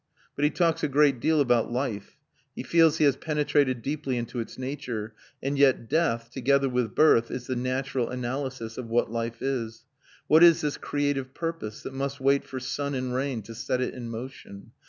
But 0.35 0.45
he 0.45 0.49
talks 0.49 0.81
a 0.83 0.87
great 0.87 1.19
deal 1.19 1.39
about 1.39 1.71
life, 1.71 2.17
he 2.55 2.63
feels 2.63 2.97
he 2.97 3.03
has 3.03 3.15
penetrated 3.15 3.83
deeply 3.83 4.17
into 4.17 4.39
its 4.39 4.57
nature; 4.57 5.13
and 5.43 5.59
yet 5.59 5.87
death, 5.87 6.31
together 6.31 6.67
with 6.67 6.95
birth, 6.95 7.29
is 7.29 7.45
the 7.45 7.55
natural 7.55 8.09
analysis 8.09 8.79
of 8.79 8.87
what 8.89 9.11
life 9.11 9.43
is. 9.43 9.85
What 10.25 10.41
is 10.41 10.61
this 10.61 10.77
creative 10.77 11.35
purpose, 11.35 11.83
that 11.83 11.93
must 11.93 12.19
wait 12.19 12.43
for 12.45 12.59
sun 12.59 12.95
and 12.95 13.13
rain 13.13 13.43
to 13.43 13.53
set 13.53 13.79
it 13.79 13.93
in 13.93 14.09
motion? 14.09 14.71